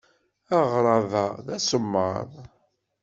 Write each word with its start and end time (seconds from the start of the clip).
Aɣrab-a 0.59 1.25
d 1.45 1.47
asemmaḍ. 1.55 2.31